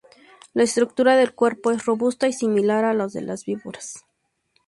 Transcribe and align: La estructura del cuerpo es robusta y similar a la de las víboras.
La 0.55 0.63
estructura 0.63 1.15
del 1.15 1.35
cuerpo 1.35 1.69
es 1.69 1.85
robusta 1.85 2.27
y 2.27 2.33
similar 2.33 2.85
a 2.85 2.95
la 2.95 3.05
de 3.05 3.21
las 3.21 3.45
víboras. 3.45 4.03